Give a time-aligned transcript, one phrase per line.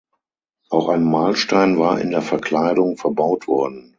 [0.71, 3.89] Auch ein Mahlstein war in der Verkleidung verbaut worden.